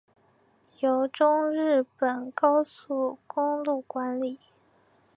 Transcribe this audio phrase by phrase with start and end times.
[0.79, 4.39] 由中日本高速公路管理。